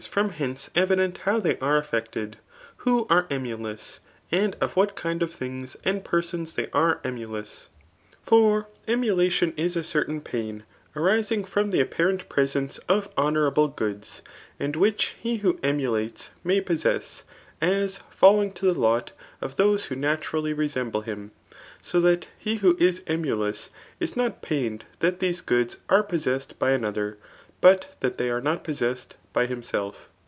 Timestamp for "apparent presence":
11.79-12.79